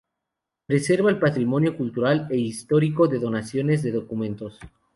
[0.65, 4.57] Preserva el patrimonio cultural e histórico, de donaciones de documentos.